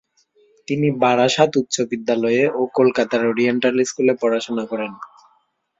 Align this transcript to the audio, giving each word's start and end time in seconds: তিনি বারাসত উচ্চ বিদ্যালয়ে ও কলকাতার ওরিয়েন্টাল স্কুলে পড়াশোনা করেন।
তিনি 0.67 0.87
বারাসত 1.03 1.51
উচ্চ 1.61 1.75
বিদ্যালয়ে 1.91 2.43
ও 2.51 2.71
কলকাতার 2.77 3.21
ওরিয়েন্টাল 3.31 3.75
স্কুলে 3.89 4.13
পড়াশোনা 4.21 4.63
করেন। 4.71 4.91